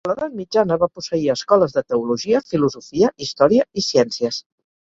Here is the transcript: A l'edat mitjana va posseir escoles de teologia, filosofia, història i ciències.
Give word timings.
A 0.07 0.09
l'edat 0.09 0.31
mitjana 0.37 0.77
va 0.83 0.87
posseir 0.99 1.27
escoles 1.33 1.75
de 1.77 1.83
teologia, 1.93 2.41
filosofia, 2.53 3.15
història 3.27 3.69
i 3.83 3.89
ciències. 3.93 4.43